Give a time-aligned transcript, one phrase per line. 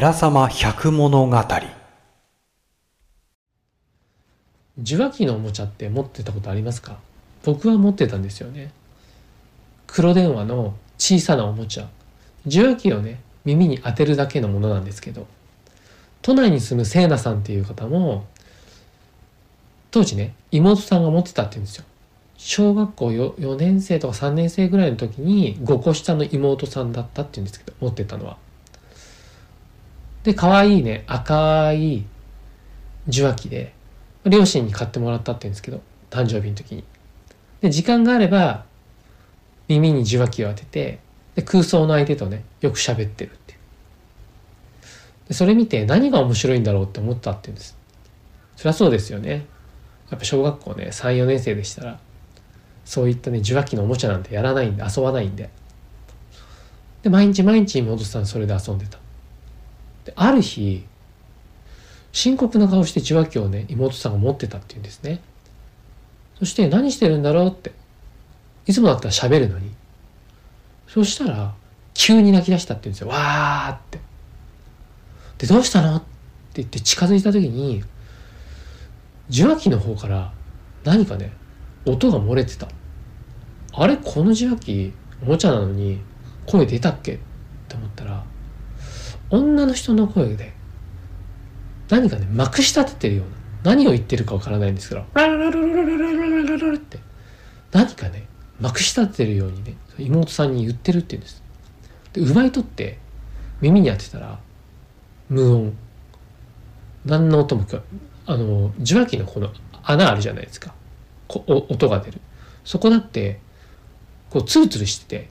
[0.00, 1.36] 寺様百物語。
[4.78, 6.96] 受話器のおもちゃって持ってたことありますか？
[7.44, 8.72] 僕は持ってたんですよね。
[9.86, 11.88] 黒電話の小さなおもちゃ。
[12.46, 15.26] 受話器をね耳に当てるだけのものなんですけど。
[16.22, 18.24] 都内に住むせいなさんっていう方も
[19.90, 21.84] 当時ね妹さんが持ってたって言うんですよ。
[22.38, 28.38] 小学校 4, 4年生とか3年生ぐらいの時に5個下の妹さんだったって言うんですけど持ってたのは。
[30.22, 32.04] で可愛いね赤い
[33.08, 33.72] 受話器で
[34.24, 36.84] 両親に買ってもらったって言うんですけど誕生日の時に。
[37.60, 38.64] で時間があれば
[39.68, 40.98] 耳に受話器を当てて
[41.34, 43.56] で空想の相手とねよく喋ってるって
[45.28, 47.76] でそれ見て何が面白いんだろうって思ったって言うんです。
[48.56, 49.46] そりゃそうですよね。
[50.10, 52.00] やっぱ小学校ね34年生でしたら
[52.84, 55.48] そういったね受話器のおもちゃなんてやらないんで遊ばないんで。
[57.02, 58.98] で毎日毎日妹さんそれで遊んでた。
[60.10, 60.84] である日
[62.12, 65.20] 深刻な顔して受話器をね妹さんが持ってたっていうんですね。
[66.38, 67.72] そして何してるんだろうって
[68.66, 69.70] いつもだったら喋るのに。
[70.88, 71.54] そしたら
[71.94, 73.08] 急に泣き出したって言うんですよ。
[73.08, 74.00] わーって。
[75.38, 76.06] でどうしたのって
[76.54, 77.84] 言って近づいた時に
[79.28, 80.32] 受話器の方から
[80.82, 81.32] 何かね
[81.86, 82.66] 音が漏れてた。
[83.72, 84.92] あれこの受話器
[85.22, 86.00] おもちゃなのに
[86.46, 87.18] 声出たっけっ
[87.68, 88.24] て思ったら
[89.30, 90.52] 女の人の声で
[91.88, 93.26] 何かねまくし立ててるよう
[93.64, 96.98] な何を言ってるかわからないんですけどラララララララララララって
[97.72, 98.26] 何かね
[98.60, 101.42] まくし立ててるようにね妹さんに言ってるって言うんです。
[102.12, 102.98] で奪い取って
[103.60, 104.38] 耳に当てたら
[105.28, 105.76] 無音。
[107.04, 107.80] 何の音も聞
[108.26, 109.50] あの受話器のこの
[109.82, 110.74] 穴あるじゃないですか。
[111.28, 112.20] こ音が出る。
[112.64, 113.40] そこだって
[114.30, 115.28] こうツルツルしてて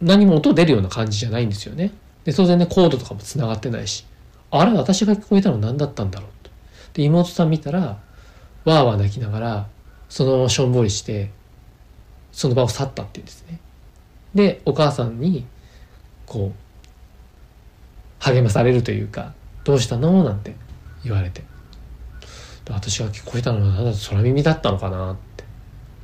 [0.00, 1.92] 何も音出るような感じじゃないんですよね。
[2.24, 4.06] で当然ねコードとかもつながってないし
[4.50, 6.50] あれ私が聞こえたの何だったんだろうと。
[6.94, 9.66] で妹さん見たらわーわー泣きながら
[10.08, 11.30] そのまましょんぼりして
[12.32, 13.58] その場を去ったっていうんですね。
[14.34, 15.46] でお母さんに
[16.26, 19.34] こう励まされるというか
[19.64, 20.56] 「どうしたの?」なんて
[21.02, 21.44] 言われて。
[22.72, 25.44] 私が聞こえたのはただ空耳だったのかなって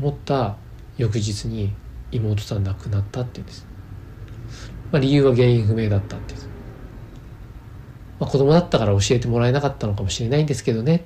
[0.00, 0.56] 思った
[0.96, 1.70] 翌日に
[2.10, 3.66] 妹さん亡くなったって言うんです、
[4.92, 6.34] まあ、理由は原因不明だったって
[8.18, 11.00] まあ、子供だったから教えてもらえなかったのかもしれないんですけどねっ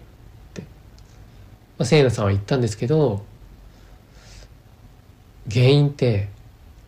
[0.54, 0.66] て、ま
[1.82, 3.24] あ、せいなさんは言ったんですけど
[5.50, 6.28] 原因って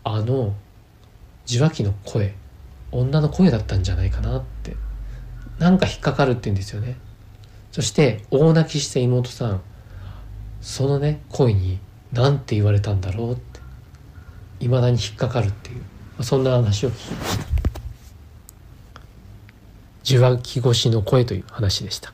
[0.04, 0.54] あの
[1.46, 2.34] 受話器の声
[2.92, 4.76] 女の声だったんじゃないかなって。
[5.58, 6.96] なんか引っかかるって言うんですよね。
[7.70, 9.60] そして大泣きした妹さん
[10.60, 11.78] そのね声に
[12.12, 13.60] 何て言われたんだろうって。
[14.60, 15.82] いまだに引っかかるっていう、
[16.22, 17.44] そんな話を聞きました。
[20.04, 22.12] 受話器越しの声という話でした。